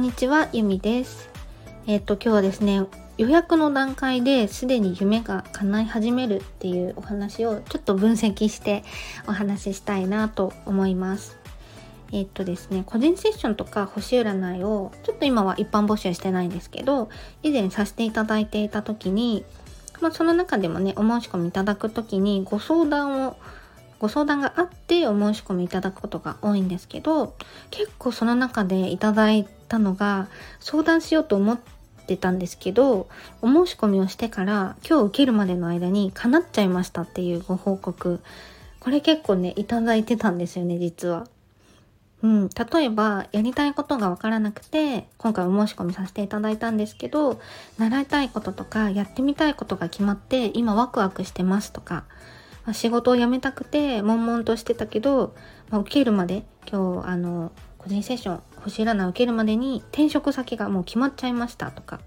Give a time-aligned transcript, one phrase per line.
[0.00, 1.28] んにちは、ゆみです。
[1.86, 2.86] えっ、ー、と、今日はですね、
[3.18, 8.82] 予約の段階ですでに夢が叶い始めるっていうお話をちょっと分析して
[9.28, 11.36] お話ししたいなと思います。
[12.12, 17.10] えっ、ー、とですね、個人セッションとか星占いをちょっと今は一般募集してないんですけど、
[17.42, 19.44] 以前させていただいていた時に、
[20.00, 23.36] まあ、その中でもね、お申し込みいただく時にご相談を
[23.98, 27.34] ご相談があってお申し込みいただくことが多いんですけど
[27.70, 31.58] 結構その中でいただいたのが相談しようと思っ
[32.06, 33.08] てたんですけど
[33.40, 38.20] お申し込みをしてから今日受けるまでの間に叶っちゃいましたっていうご報告
[38.80, 41.26] これ結構ねいただいてたんですよね実は。
[42.22, 47.40] うん、例えばやりたいことがわからなくて今回お申し込みさせていただいたんですけど
[47.78, 52.04] 習いたいこととかやってみたいことが決まって今ワクワクしてますとか
[52.66, 55.34] ま、仕事を辞めたくて悶々としてたけど、
[55.70, 62.00] まあ、受けるまで今日あの個人セッション星占い受けるまでに転職先がもう決まっちゃいましたとか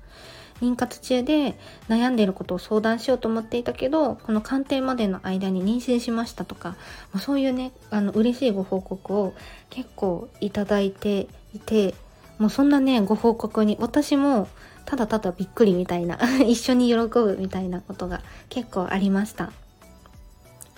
[0.62, 1.58] 妊活中で
[1.90, 6.78] 悩んでいることを相談しようと思っていたけどこの鑑定までの間に妊娠しましたとか、
[7.20, 9.34] そういうねあの嬉しいご報告を
[9.70, 11.96] 結構いただいていて
[12.38, 14.48] もうそんなねご報告に私も
[14.86, 19.52] ただただびっくりみたいな 一緒に喜ぶみたいなことが結構ありました。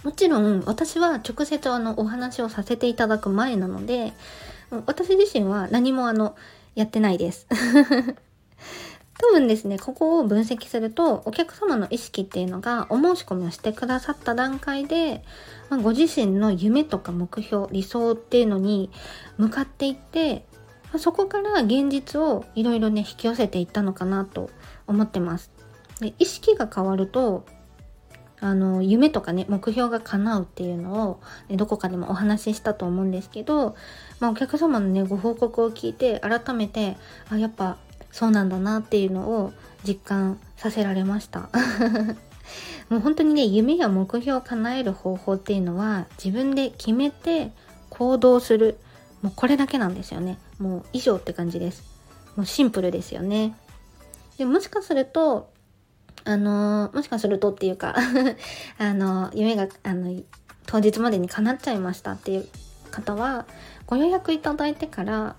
[0.04, 4.14] もちろん私は直接あのお話をさせていただく前なので
[4.86, 6.36] 私自身は何もあの
[6.76, 7.48] やってないです。
[9.18, 15.24] 多分ですねここを分析するとお客様の意識っていうのがお申し込みをしてくださった段階で、
[15.70, 18.92] ま、ご自身の夢とか目標理想っていうのに
[19.38, 20.46] 向かっていって
[20.96, 24.50] ま、そこから現実をいろいろね引き寄せていったのかなと
[24.88, 25.52] 思ってます。
[26.00, 27.46] で意識が変わると
[28.46, 33.76] あの夢とかね目標が叶うっていうのをどこかでもお話ししたと思うんですけど、
[34.20, 36.96] まあ、お客様のねご報告を聞いて改めて
[37.32, 37.78] あやっぱ
[38.12, 39.52] そうなんだなっていうのを
[39.84, 41.50] 実感させられました。
[42.90, 47.52] もう本当にね夢や目標を叶える方法っていうのは自分で決めて
[47.90, 48.78] 行動する。
[49.24, 50.38] もうこれだけなんですよね。
[50.60, 51.84] もう以上って感じです。
[52.36, 53.56] もうシンプルですよね。
[54.38, 55.50] でもしかすると
[56.26, 57.96] あのもしかするとっていうか
[58.78, 60.22] あの夢があの
[60.66, 62.48] 当日までに叶っちゃいましたっていう
[62.92, 63.46] 方は
[63.86, 65.36] ご予約いただいてから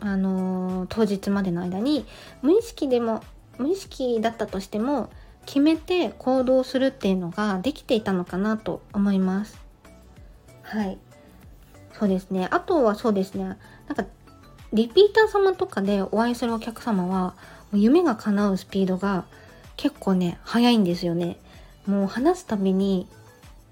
[0.00, 2.06] あの当日までの間に
[2.42, 3.22] 無意識でも
[3.58, 5.10] 無意識だったとしても
[5.44, 9.58] 決めて行動するっていうのができていたのかなと思います。
[10.62, 10.98] はい。
[11.98, 12.48] そうですね。
[12.50, 13.44] あとはそうですね。
[13.44, 13.56] なん
[13.96, 14.04] か
[14.72, 17.34] リピーター様とかでお会いするお客様は
[17.72, 19.24] 夢が叶うスピードが
[19.78, 21.38] 結構ね早いんですよね。
[21.86, 23.06] もう話すたびに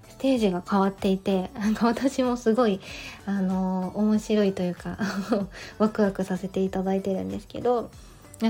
[0.09, 2.79] ステージが変わっていてなんか私もすごい
[3.27, 4.97] あの面白いというか
[5.77, 7.91] ワクワクさせていただいてるんですけど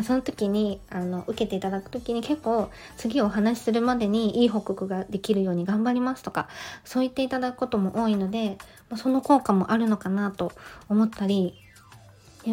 [0.04, 6.48] その時にあの受けていただく時に結構次お話しするまでにいい報告ができるように頑張りますとか
[6.86, 8.58] そう言っていただくことも多いので
[8.96, 10.54] その効果もあるのかなと
[10.88, 11.67] 思ったり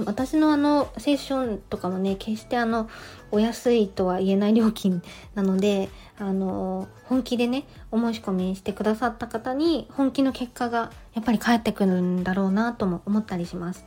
[0.02, 2.88] 私のあのセッションとかもね決してあの
[3.30, 5.02] お安いとは言えない料金
[5.34, 5.88] なので
[6.18, 13.84] あの本気でねお申し込みしてくださった方に本気の結果がやっぱり返ってくるんだろうなとも思ったりします。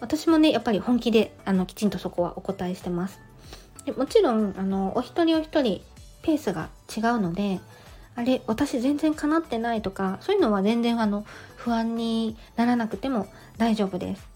[0.00, 3.20] 私もねやっぱり本気であのきちんとそこはお答えしてます。
[3.84, 5.80] でもちろんあのお一人お一人
[6.22, 7.60] ペースが違うので
[8.14, 11.24] あれ私全然叶ってないとかそういうのは全然あの
[11.56, 13.26] 不安にならなくても
[13.58, 14.31] 大丈夫です。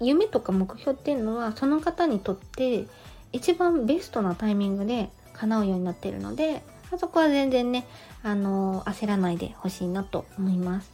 [0.00, 2.86] 夢とか目標っていうのはその方にとって
[3.32, 6.62] 一番ベストなタイミングで叶うようになってるので
[6.98, 7.86] そこは全然ね
[8.22, 10.90] あの焦らないでほしいなと思います。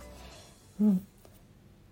[0.81, 1.07] うん、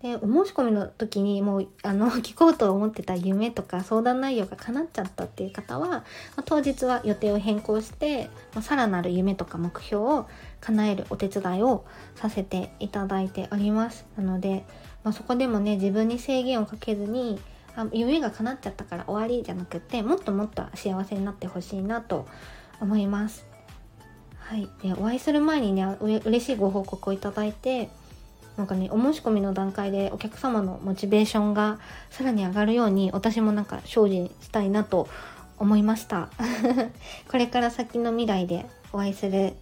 [0.05, 6.03] でお申し込みの時にもうあの 聞こうと思ってた夢とか相談内容が叶っちゃったっていう方は、ま
[6.37, 10.27] あ、当日は予定を変更して、まあ、さらなる夢とか目標を
[10.61, 11.85] 叶えるお手伝いを
[12.15, 14.63] させていただいておりますなので
[15.05, 17.39] まあ、そこでもね自分に制限をかけずに
[17.75, 22.27] あ夢が叶っちゃったから終わりじゃなくてもっともっと幸せになってほしいなと
[22.81, 23.45] 思います。
[24.39, 27.89] はい、でお会いする前にねう嬉しいご報告をいただいて
[28.57, 31.79] なんかねお申し込みの段階でお客様のモチベーションが
[32.09, 35.07] さらに上がるように私もなんか精進したいなと
[35.57, 36.29] 思いました
[37.29, 39.53] これから先の未来でお会いする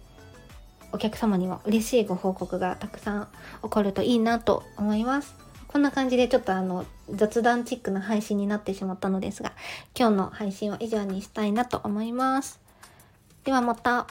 [0.94, 3.28] お客様には嬉しいご報告がたくさん
[3.62, 5.34] 起こるといいなと思います。
[5.66, 9.54] こんな感じでちょっとあの雑談チックな配信になってしまったのですが、
[9.98, 12.60] 今日の配信は以上にしたいなと思います。
[13.42, 14.06] ではまた。